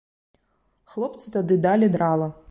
[0.93, 2.31] Хлопцы тады далі драла.